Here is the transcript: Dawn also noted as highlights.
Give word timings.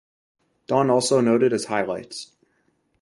Dawn 0.65 0.89
also 0.89 1.21
noted 1.21 1.53
as 1.53 1.65
highlights. 1.65 2.31